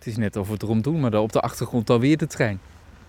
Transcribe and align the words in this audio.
Het 0.00 0.08
is 0.08 0.16
net 0.16 0.36
of 0.36 0.46
we 0.46 0.52
het 0.52 0.62
erom 0.62 0.82
doen, 0.82 1.00
maar 1.00 1.14
op 1.14 1.32
de 1.32 1.40
achtergrond 1.40 1.90
alweer 1.90 2.16
de 2.16 2.26
trein. 2.26 2.60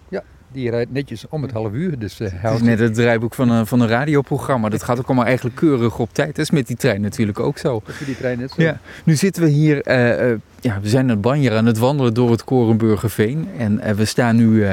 Ja, 0.09 0.23
die 0.51 0.69
rijdt 0.69 0.91
netjes 0.91 1.25
om 1.29 1.41
het 1.41 1.51
half 1.51 1.71
uur. 1.71 1.99
Dus, 1.99 2.19
uh, 2.19 2.27
het 2.31 2.53
is 2.53 2.61
net 2.61 2.79
het 2.79 2.93
draaiboek 2.93 3.33
van 3.33 3.49
een, 3.49 3.67
van 3.67 3.79
een 3.79 3.87
radioprogramma. 3.87 4.69
Dat 4.69 4.83
gaat 4.83 4.99
ook 4.99 5.05
allemaal 5.05 5.25
eigenlijk 5.25 5.55
keurig 5.55 5.99
op 5.99 6.13
tijd. 6.13 6.27
Dat 6.27 6.45
is 6.45 6.51
met 6.51 6.67
die 6.67 6.75
trein 6.75 7.01
natuurlijk 7.01 7.39
ook 7.39 7.57
zo. 7.57 7.81
Dat 7.85 7.95
die 8.05 8.17
trein 8.17 8.39
net 8.39 8.51
zo. 8.51 8.61
Ja. 8.61 8.79
Nu 9.03 9.15
zitten 9.15 9.43
we 9.43 9.49
hier, 9.49 9.87
uh, 9.87 10.31
uh, 10.31 10.37
ja, 10.59 10.79
we 10.81 10.89
zijn 10.89 11.09
het 11.09 11.21
Banjer 11.21 11.55
aan 11.55 11.65
het 11.65 11.77
wandelen 11.77 12.13
door 12.13 12.31
het 12.31 12.43
Korenburgerveen. 12.43 13.47
En 13.57 13.95
we 13.95 14.05
staan 14.05 14.35
nu 14.35 14.65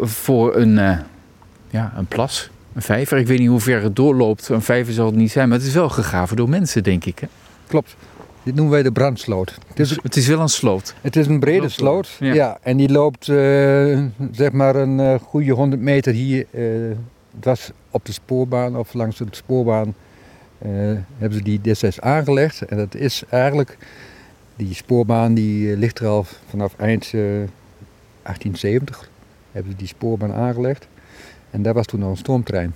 voor 0.00 0.56
een, 0.56 0.74
ja, 1.70 1.92
een 1.96 2.06
plas, 2.06 2.50
een 2.72 2.82
vijver. 2.82 3.18
Ik 3.18 3.26
weet 3.26 3.38
niet 3.38 3.48
hoe 3.48 3.60
ver 3.60 3.82
het 3.82 3.96
doorloopt. 3.96 4.48
Een 4.48 4.62
vijver 4.62 4.92
zal 4.92 5.06
het 5.06 5.14
niet 5.14 5.30
zijn, 5.30 5.48
maar 5.48 5.58
het 5.58 5.66
is 5.66 5.74
wel 5.74 5.88
gegraven 5.88 6.36
door 6.36 6.48
mensen, 6.48 6.82
denk 6.82 7.04
ik. 7.04 7.18
Hè? 7.18 7.26
Klopt. 7.66 7.96
Dit 8.42 8.54
noemen 8.54 8.72
wij 8.72 8.82
de 8.82 8.92
brandsloot. 8.92 9.58
Het 9.66 9.80
is, 9.80 9.98
het 10.02 10.16
is 10.16 10.26
wel 10.26 10.40
een 10.40 10.48
sloot. 10.48 10.94
Het 11.00 11.16
is 11.16 11.26
een 11.26 11.40
brede 11.40 11.68
sloot. 11.68 12.16
Ja. 12.20 12.58
en 12.62 12.76
die 12.76 12.90
loopt 12.90 13.26
uh, 13.26 14.04
zeg 14.32 14.52
maar 14.52 14.76
een 14.76 14.98
uh, 14.98 15.14
goede 15.14 15.52
100 15.52 15.82
meter 15.82 16.12
hier. 16.12 16.46
Uh, 16.50 16.96
het 17.34 17.44
was 17.44 17.70
op 17.90 18.04
de 18.04 18.12
spoorbaan 18.12 18.76
of 18.76 18.94
langs 18.94 19.18
de 19.18 19.26
spoorbaan 19.30 19.94
hebben 21.18 21.38
ze 21.38 21.42
die 21.42 21.60
D6 21.60 21.98
aangelegd. 21.98 22.62
En 22.62 22.76
dat 22.76 22.94
is 22.94 23.22
eigenlijk, 23.28 23.76
die 24.56 24.74
spoorbaan 24.74 25.34
die 25.34 25.76
ligt 25.76 25.98
er 25.98 26.06
al 26.06 26.26
vanaf 26.48 26.74
eind 26.76 27.10
1870. 27.10 29.10
Hebben 29.52 29.72
ze 29.72 29.78
die 29.78 29.86
spoorbaan 29.86 30.32
aangelegd. 30.32 30.86
En 31.50 31.62
daar 31.62 31.74
was 31.74 31.86
toen 31.86 32.00
nog 32.00 32.10
een 32.10 32.16
stoomtrein. 32.16 32.74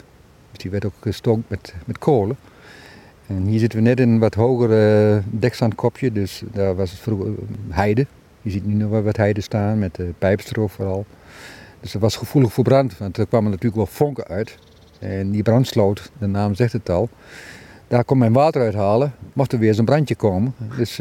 Dus 0.50 0.58
die 0.58 0.70
werd 0.70 0.84
ook 0.84 0.92
gestoomd 1.00 1.48
met, 1.48 1.74
met 1.84 1.98
kolen. 1.98 2.36
En 3.27 3.46
hier 3.46 3.59
zitten 3.59 3.78
we 3.78 3.84
net 3.84 4.01
in 4.01 4.09
een 4.09 4.19
wat 4.19 4.34
hogere 4.34 5.23
dekzandkopje, 5.30 6.12
dus 6.12 6.42
daar 6.52 6.74
was 6.74 6.91
het 6.91 7.01
vroeger 7.01 7.33
heide. 7.69 8.06
Je 8.42 8.50
ziet 8.50 8.66
nu 8.66 8.74
nog 8.74 9.02
wat 9.02 9.16
heide 9.16 9.41
staan, 9.41 9.78
met 9.78 9.95
de 9.95 10.12
pijpstro 10.19 10.66
vooral. 10.66 11.06
Dus 11.81 11.92
dat 11.92 12.00
was 12.00 12.16
gevoelig 12.16 12.53
voor 12.53 12.64
brand, 12.64 12.98
want 12.98 13.16
er 13.16 13.27
kwamen 13.27 13.50
natuurlijk 13.50 13.77
wel 13.77 13.86
vonken 13.86 14.27
uit. 14.27 14.58
En 14.98 15.31
die 15.31 15.42
brandsloot, 15.42 16.11
de 16.19 16.27
naam 16.27 16.55
zegt 16.55 16.72
het 16.72 16.91
al, 16.91 17.08
daar 17.89 18.05
kon 18.05 18.19
men 18.19 18.33
water 18.33 18.62
uithalen, 18.62 19.12
mocht 19.33 19.53
er 19.53 19.59
weer 19.59 19.69
eens 19.69 19.78
een 19.78 19.84
brandje 19.84 20.14
komen. 20.14 20.55
Dus, 20.77 20.98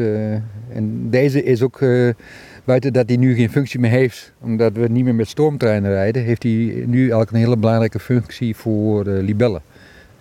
en 0.70 1.10
deze 1.10 1.44
is 1.44 1.62
ook, 1.62 1.80
buiten 2.64 2.94
dat 2.94 3.08
hij 3.08 3.18
nu 3.18 3.36
geen 3.36 3.50
functie 3.50 3.80
meer 3.80 3.92
heeft, 3.92 4.34
omdat 4.42 4.74
we 4.74 4.88
niet 4.88 5.04
meer 5.04 5.16
met 5.16 5.28
stoomtreinen 5.28 5.92
rijden, 5.92 6.24
heeft 6.24 6.44
hij 6.44 6.84
nu 6.86 7.00
eigenlijk 7.00 7.32
een 7.32 7.38
hele 7.38 7.58
belangrijke 7.58 8.00
functie 8.00 8.56
voor 8.56 9.06
libellen 9.06 9.62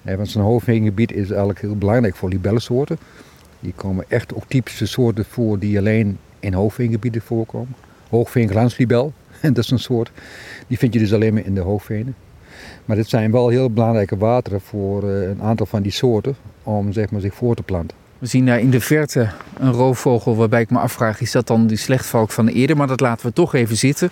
want 0.02 0.30
zijn 0.30 0.44
hoofdveengebied 0.44 1.12
is 1.12 1.28
eigenlijk 1.28 1.60
heel 1.60 1.76
belangrijk 1.76 2.16
voor 2.16 2.28
libellensoorten. 2.28 2.98
Die 3.60 3.72
komen 3.76 4.04
echt 4.08 4.34
ook 4.34 4.44
typische 4.48 4.86
soorten 4.86 5.24
voor 5.24 5.58
die 5.58 5.78
alleen 5.78 6.18
in 6.40 6.52
hoofdveengebieden 6.52 7.22
voorkomen. 7.22 7.74
Hoogveenglanslibel, 8.08 9.12
dat 9.42 9.58
is 9.58 9.70
een 9.70 9.78
soort. 9.78 10.10
Die 10.66 10.78
vind 10.78 10.92
je 10.92 10.98
dus 10.98 11.12
alleen 11.12 11.34
maar 11.34 11.44
in 11.44 11.54
de 11.54 11.60
hoofdvenen. 11.60 12.14
Maar 12.84 12.96
dit 12.96 13.08
zijn 13.08 13.30
wel 13.30 13.48
heel 13.48 13.70
belangrijke 13.70 14.16
wateren 14.16 14.60
voor 14.60 15.10
eh, 15.10 15.28
een 15.28 15.42
aantal 15.42 15.66
van 15.66 15.82
die 15.82 15.92
soorten 15.92 16.36
om 16.62 16.92
zeg 16.92 17.10
maar, 17.10 17.20
zich 17.20 17.34
voor 17.34 17.54
te 17.54 17.62
planten. 17.62 17.96
We 18.18 18.26
zien 18.26 18.46
daar 18.46 18.60
in 18.60 18.70
de 18.70 18.80
verte 18.80 19.30
een 19.58 19.72
roofvogel 19.72 20.36
waarbij 20.36 20.60
ik 20.60 20.70
me 20.70 20.78
afvraag, 20.78 21.20
is 21.20 21.32
dat 21.32 21.46
dan 21.46 21.66
die 21.66 21.76
slechtvalk 21.76 22.30
van 22.30 22.48
eerder? 22.48 22.76
Maar 22.76 22.86
dat 22.86 23.00
laten 23.00 23.26
we 23.26 23.32
toch 23.32 23.54
even 23.54 23.76
zitten. 23.76 24.10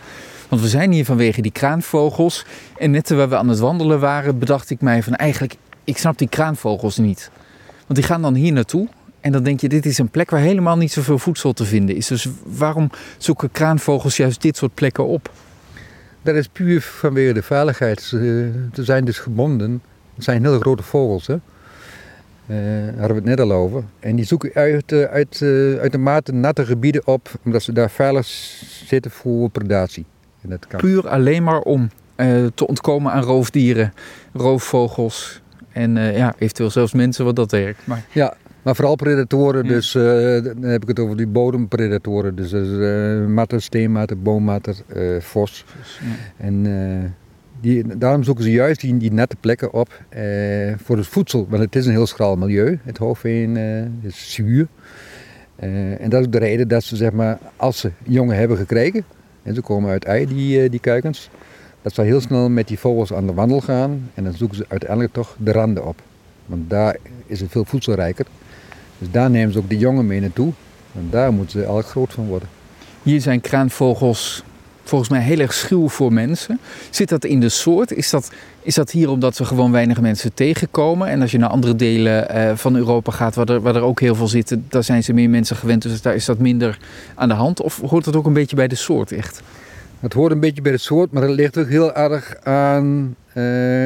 Want 0.48 0.62
we 0.62 0.68
zijn 0.68 0.92
hier 0.92 1.04
vanwege 1.04 1.42
die 1.42 1.52
kraanvogels. 1.52 2.46
En 2.78 2.90
net 2.90 3.06
terwijl 3.06 3.28
we 3.28 3.36
aan 3.36 3.48
het 3.48 3.58
wandelen 3.58 4.00
waren, 4.00 4.38
bedacht 4.38 4.70
ik 4.70 4.80
mij 4.80 5.02
van 5.02 5.14
eigenlijk 5.14 5.56
ik 5.84 5.98
snap 5.98 6.18
die 6.18 6.28
kraanvogels 6.28 6.96
niet. 6.98 7.30
Want 7.86 7.98
die 7.98 8.02
gaan 8.02 8.22
dan 8.22 8.34
hier 8.34 8.52
naartoe. 8.52 8.88
En 9.20 9.32
dan 9.32 9.42
denk 9.42 9.60
je, 9.60 9.68
dit 9.68 9.86
is 9.86 9.98
een 9.98 10.08
plek 10.08 10.30
waar 10.30 10.40
helemaal 10.40 10.76
niet 10.76 10.92
zoveel 10.92 11.18
voedsel 11.18 11.52
te 11.52 11.64
vinden 11.64 11.96
is. 11.96 12.06
Dus 12.06 12.28
waarom 12.44 12.90
zoeken 13.18 13.50
kraanvogels 13.50 14.16
juist 14.16 14.42
dit 14.42 14.56
soort 14.56 14.74
plekken 14.74 15.06
op? 15.06 15.32
Dat 16.22 16.34
is 16.34 16.48
puur 16.48 16.80
vanwege 16.80 17.32
de 17.32 17.42
veiligheid. 17.42 18.02
Ze, 18.02 18.52
zijn 18.72 19.04
dus 19.04 19.18
gebonden. 19.18 19.82
Het 20.14 20.24
zijn 20.24 20.44
hele 20.44 20.60
grote 20.60 20.82
vogels, 20.82 21.26
hè. 21.26 21.36
Uh, 22.46 22.88
hadden 22.98 23.08
we 23.08 23.14
het 23.14 23.24
net 23.24 23.40
al 23.40 23.52
over. 23.52 23.84
En 24.00 24.16
die 24.16 24.24
zoeken 24.24 24.50
uit, 24.54 24.92
uh, 24.92 25.04
uit, 25.04 25.40
uh, 25.40 25.78
uitermate 25.80 26.32
natte 26.32 26.64
gebieden 26.64 27.06
op, 27.06 27.30
omdat 27.44 27.62
ze 27.62 27.72
daar 27.72 27.90
veilig 27.90 28.26
zitten 28.86 29.10
voor 29.10 29.50
predatie. 29.50 30.04
En 30.42 30.50
dat 30.50 30.66
kan. 30.66 30.80
Puur 30.80 31.08
alleen 31.08 31.42
maar 31.42 31.60
om 31.60 31.90
te 32.54 32.66
ontkomen 32.66 33.12
aan 33.12 33.22
roofdieren, 33.22 33.92
roofvogels, 34.32 35.40
en 35.72 35.96
uh, 35.96 36.16
ja, 36.16 36.34
eventueel 36.38 36.70
zelfs 36.70 36.92
mensen 36.92 37.24
wat 37.24 37.36
dat 37.36 37.50
werkt. 37.50 37.86
Maar... 37.86 38.04
Ja, 38.12 38.34
maar 38.62 38.74
vooral 38.74 38.94
predatoren, 38.94 39.66
dus 39.66 39.94
uh, 39.94 40.02
dan 40.42 40.62
heb 40.62 40.82
ik 40.82 40.88
het 40.88 40.98
over 40.98 41.16
die 41.16 41.26
bodempredatoren. 41.26 42.34
Dus 42.34 42.52
uh, 42.52 43.26
matter, 43.26 43.62
steenmatter, 43.62 44.22
boommatter, 44.22 44.76
vos. 45.20 45.64
Ja. 46.00 46.44
En 46.44 47.16
die, 47.60 47.96
daarom 47.96 48.22
zoeken 48.22 48.44
ze 48.44 48.50
juist 48.50 48.80
die, 48.80 48.96
die 48.96 49.12
nette 49.12 49.36
plekken 49.40 49.72
op 49.72 50.02
voor 50.76 50.96
het 50.96 51.06
voedsel. 51.06 51.46
Want 51.48 51.62
het 51.62 51.76
is 51.76 51.86
een 51.86 51.92
heel 51.92 52.06
schraal 52.06 52.36
milieu, 52.36 52.78
het 52.84 52.98
hoofdveen 52.98 53.56
is 54.02 54.34
zuur. 54.34 54.66
en 55.56 56.08
dat 56.08 56.20
is 56.20 56.28
de 56.30 56.38
reden 56.38 56.68
dat 56.68 56.82
ze, 56.82 56.96
zeg 56.96 57.12
maar, 57.12 57.38
als 57.56 57.78
ze 57.78 57.90
jongen 58.02 58.36
hebben 58.36 58.56
gekregen, 58.56 59.04
en 59.42 59.54
ze 59.54 59.60
komen 59.60 59.90
uit 59.90 60.04
ei, 60.04 60.26
die, 60.26 60.68
die 60.68 60.80
kuikens, 60.80 61.30
dat 61.82 61.94
ze 61.94 62.02
heel 62.02 62.20
snel 62.20 62.48
met 62.48 62.68
die 62.68 62.78
vogels 62.78 63.12
aan 63.12 63.26
de 63.26 63.32
wandel 63.32 63.60
gaan 63.60 64.10
en 64.14 64.24
dan 64.24 64.32
zoeken 64.32 64.56
ze 64.56 64.64
uiteindelijk 64.68 65.12
toch 65.12 65.36
de 65.38 65.52
randen 65.52 65.86
op. 65.86 66.02
Want 66.46 66.70
daar 66.70 66.96
is 67.26 67.40
het 67.40 67.50
veel 67.50 67.64
voedselrijker. 67.64 68.26
Dus 68.98 69.10
daar 69.10 69.30
nemen 69.30 69.52
ze 69.52 69.58
ook 69.58 69.68
de 69.68 69.78
jongen 69.78 70.06
mee 70.06 70.20
naartoe. 70.20 70.52
En 70.94 71.08
daar 71.10 71.32
moeten 71.32 71.50
ze 71.50 71.58
eigenlijk 71.58 71.88
groot 71.88 72.12
van 72.12 72.26
worden. 72.26 72.48
Hier 73.02 73.20
zijn 73.20 73.40
kraanvogels 73.40 74.42
volgens 74.90 75.10
mij 75.10 75.20
heel 75.20 75.38
erg 75.38 75.52
schuw 75.52 75.88
voor 75.88 76.12
mensen. 76.12 76.60
Zit 76.90 77.08
dat 77.08 77.24
in 77.24 77.40
de 77.40 77.48
soort? 77.48 77.92
Is 77.92 78.10
dat, 78.10 78.30
is 78.62 78.74
dat 78.74 78.90
hier 78.90 79.10
omdat 79.10 79.38
we 79.38 79.44
gewoon 79.44 79.72
weinig 79.72 80.00
mensen 80.00 80.34
tegenkomen? 80.34 81.08
En 81.08 81.20
als 81.20 81.30
je 81.30 81.38
naar 81.38 81.48
andere 81.48 81.76
delen 81.76 82.36
uh, 82.36 82.56
van 82.56 82.76
Europa 82.76 83.12
gaat, 83.12 83.34
waar 83.34 83.48
er, 83.48 83.60
waar 83.60 83.76
er 83.76 83.82
ook 83.82 84.00
heel 84.00 84.14
veel 84.14 84.28
zitten, 84.28 84.64
daar 84.68 84.84
zijn 84.84 85.04
ze 85.04 85.12
meer 85.12 85.30
mensen 85.30 85.56
gewend. 85.56 85.82
Dus 85.82 86.02
daar 86.02 86.14
is 86.14 86.24
dat 86.24 86.38
minder 86.38 86.78
aan 87.14 87.28
de 87.28 87.34
hand. 87.34 87.62
Of 87.62 87.80
hoort 87.80 88.04
dat 88.04 88.16
ook 88.16 88.26
een 88.26 88.32
beetje 88.32 88.56
bij 88.56 88.68
de 88.68 88.74
soort 88.74 89.12
echt? 89.12 89.42
Het 90.00 90.12
hoort 90.12 90.32
een 90.32 90.40
beetje 90.40 90.62
bij 90.62 90.72
het 90.72 90.80
soort, 90.80 91.12
maar 91.12 91.22
het 91.22 91.30
ligt 91.30 91.58
ook 91.58 91.68
heel 91.68 91.94
erg 91.94 92.36
aan. 92.42 93.16
Uh, 93.28 93.34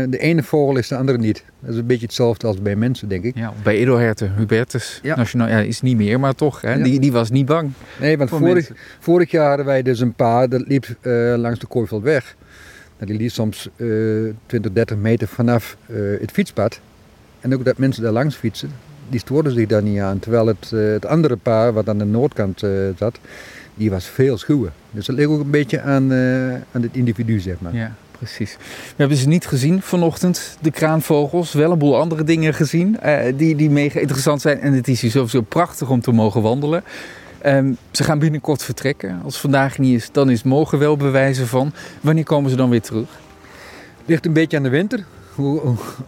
de 0.09 0.19
ene 0.19 0.43
vogel 0.43 0.77
is 0.77 0.89
de 0.89 0.97
andere 0.97 1.19
niet. 1.19 1.45
Dat 1.61 1.71
is 1.71 1.77
een 1.77 1.87
beetje 1.87 2.07
hetzelfde 2.07 2.47
als 2.47 2.63
bij 2.63 2.77
mensen, 2.77 3.09
denk 3.09 3.25
ik. 3.25 3.37
Ja, 3.37 3.53
bij 3.63 3.77
edelherten, 3.77 4.35
Hubertus, 4.37 5.01
ja. 5.03 5.17
nationaal, 5.17 5.49
ja, 5.49 5.59
is 5.59 5.81
niet 5.81 5.97
meer, 5.97 6.21
maar 6.21 6.35
toch, 6.35 6.61
hè, 6.61 6.75
ja. 6.75 6.85
die, 6.85 7.01
die 7.01 7.13
was 7.13 7.31
niet 7.31 7.47
bang. 7.47 7.73
Nee, 8.01 8.19
want 8.19 8.31
vorig, 8.31 8.71
vorig, 8.99 9.31
jaar 9.31 9.49
hadden 9.49 9.67
wij 9.67 9.83
dus 9.83 10.01
een 10.01 10.15
paar, 10.15 10.49
dat 10.49 10.65
liep 10.67 10.87
uh, 11.03 11.35
langs 11.37 11.59
de 11.59 11.67
Kooiveldweg. 11.67 12.37
Nou, 12.99 13.11
die 13.11 13.21
liep 13.21 13.31
soms 13.31 13.69
uh, 13.77 14.33
20, 14.47 14.73
30 14.73 14.97
meter 14.97 15.29
vanaf 15.29 15.77
het 16.21 16.31
fietspad. 16.31 16.81
En 17.41 17.55
ook 17.55 17.65
dat 17.65 17.79
mensen 17.79 18.03
daar 18.03 18.13
langs 18.13 18.37
fietsen, 18.37 18.71
die 19.09 19.21
stoorden 19.21 19.53
zich 19.53 19.67
daar 19.67 19.83
niet 19.83 20.01
aan. 20.01 20.19
Terwijl 20.19 20.47
het, 20.47 20.71
het 20.71 21.07
andere 21.07 21.37
paar, 21.37 21.73
wat 21.73 21.89
aan 21.89 21.99
de 21.99 22.05
noordkant 22.05 22.63
zat, 22.97 23.19
die 23.75 23.91
was 23.91 24.05
veel 24.05 24.39
schuwer. 24.39 24.73
Dus 24.91 25.07
dat 25.07 25.17
ligt 25.17 25.29
ook 25.29 25.41
een 25.41 25.51
beetje 25.51 25.81
aan, 25.81 26.13
uh, 26.13 26.53
aan 26.53 26.83
het 26.83 26.97
individu, 26.97 27.41
zeg 27.41 27.57
maar. 27.59 27.75
Ja, 27.75 27.95
precies. 28.19 28.57
We 28.61 28.95
hebben 28.97 29.17
ze 29.17 29.29
niet 29.29 29.47
gezien 29.47 29.83
vanochtend, 29.83 30.57
de 30.61 30.71
kraanvogels. 30.71 31.53
Wel 31.53 31.73
een 31.73 31.79
boel 31.79 31.99
andere 31.99 32.25
dingen 32.25 32.55
gezien 32.55 32.97
uh, 33.05 33.19
die, 33.37 33.57
die 33.57 33.71
mega 33.71 34.01
interessant 34.01 34.41
zijn. 34.41 34.61
En 34.61 34.73
het 34.73 34.89
is 34.89 35.01
hier 35.01 35.11
sowieso 35.11 35.41
prachtig 35.41 35.91
om 35.91 36.01
te 36.01 36.13
mogen 36.13 36.43
wandelen. 36.43 36.85
Um, 37.47 37.77
ze 37.91 38.05
gaan 38.05 38.19
binnenkort 38.19 38.63
vertrekken. 38.63 39.21
Als 39.25 39.41
vandaag 39.41 39.79
niet 39.79 39.97
is, 39.97 40.09
dan 40.13 40.31
is 40.31 40.43
morgen 40.43 40.79
wel 40.79 40.97
bewijzen 40.97 41.47
van. 41.47 41.73
Wanneer 42.01 42.25
komen 42.25 42.51
ze 42.51 42.57
dan 42.57 42.71
weer 42.71 42.83
terug? 42.83 43.09
Ligt 44.05 44.27
een 44.27 44.33
beetje 44.33 44.57
aan 44.57 44.63
de 44.63 44.69
winter. 44.69 45.05
Hoe, 45.35 45.61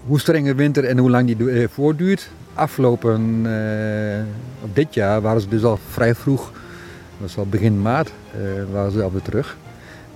hoe 0.06 0.20
streng 0.20 0.46
de 0.46 0.54
winter 0.54 0.84
en 0.84 0.98
hoe 0.98 1.10
lang 1.10 1.26
die 1.26 1.36
uh, 1.36 1.68
voortduurt. 1.72 2.30
Afgelopen 2.54 3.46
uh, 3.46 4.72
dit 4.72 4.94
jaar 4.94 5.20
waren 5.20 5.40
ze 5.40 5.48
dus 5.48 5.64
al 5.64 5.78
vrij 5.90 6.14
vroeg 6.14 6.52
dat 7.18 7.28
was 7.28 7.36
al 7.36 7.46
begin 7.46 7.82
maart, 7.82 8.12
uh, 8.40 8.72
waren 8.72 8.92
ze 8.92 9.02
alweer 9.02 9.22
terug. 9.22 9.56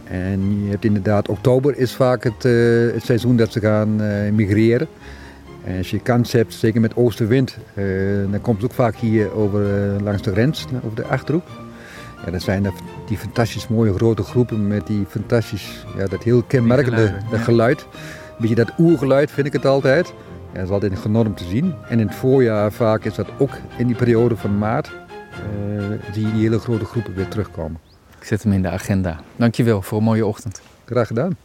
En 0.05 0.65
je 0.65 0.71
hebt 0.71 0.85
inderdaad, 0.85 1.29
oktober 1.29 1.77
is 1.77 1.95
vaak 1.95 2.25
het, 2.25 2.45
uh, 2.45 2.93
het 2.93 3.05
seizoen 3.05 3.37
dat 3.37 3.53
ze 3.53 3.61
gaan 3.61 4.03
uh, 4.03 4.33
migreren. 4.33 4.89
En 5.65 5.77
als 5.79 5.91
je 5.91 6.01
kans 6.01 6.33
hebt, 6.33 6.55
zeker 6.55 6.81
met 6.81 6.97
oostenwind, 6.97 7.57
dan 8.31 8.41
komt 8.41 8.63
het 8.63 8.71
ook 8.71 8.77
vaak 8.77 8.97
hier 8.97 9.35
over, 9.35 9.63
langs 10.03 10.23
de 10.23 10.33
grens, 10.33 10.67
over 10.85 10.97
de 10.97 11.05
Achterhoek. 11.05 11.47
Ja, 12.25 12.31
dat 12.31 12.43
zijn 12.43 12.73
die 13.07 13.17
fantastisch 13.17 13.69
mooie 13.69 13.93
grote 13.93 14.23
groepen 14.23 14.69
met 14.69 14.87
die 14.87 15.07
fantastisch, 15.09 15.85
ja, 15.97 16.07
dat 16.07 16.23
heel 16.23 16.43
kenmerkende 16.43 17.13
dat 17.31 17.41
geluid. 17.41 17.81
Een 17.81 18.37
beetje 18.39 18.55
dat 18.55 18.73
oergeluid 18.79 19.31
vind 19.31 19.47
ik 19.47 19.53
het 19.53 19.67
altijd. 19.67 20.07
Ja, 20.53 20.59
dat 20.59 20.65
is 20.65 20.71
altijd 20.71 21.05
enorm 21.07 21.35
te 21.35 21.45
zien. 21.45 21.75
En 21.89 22.01
in 22.01 22.07
het 22.07 22.17
voorjaar 22.17 22.73
vaak 22.73 23.05
is 23.05 23.15
dat 23.15 23.29
ook 23.39 23.57
in 23.79 23.87
die 23.87 23.97
periode 23.97 24.37
van 24.37 24.59
maart 24.59 24.91
uh, 25.41 26.13
die 26.13 26.27
hele 26.27 26.59
grote 26.59 26.85
groepen 26.85 27.15
weer 27.15 27.29
terugkomen. 27.29 27.81
Ik 28.19 28.27
zet 28.27 28.43
hem 28.43 28.53
in 28.53 28.63
de 28.63 28.71
agenda. 28.71 29.21
Dankjewel 29.37 29.83
voor 29.83 29.99
een 29.99 30.05
mooie 30.05 30.27
ochtend. 30.27 30.61
Graag 30.85 31.07
gedaan. 31.07 31.37